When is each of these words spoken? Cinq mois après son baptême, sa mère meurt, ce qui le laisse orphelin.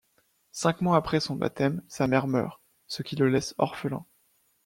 Cinq 0.51 0.81
mois 0.81 0.95
après 0.97 1.19
son 1.19 1.35
baptême, 1.35 1.83
sa 1.87 2.07
mère 2.07 2.25
meurt, 2.25 2.59
ce 2.87 3.03
qui 3.03 3.15
le 3.15 3.29
laisse 3.29 3.53
orphelin. 3.59 4.03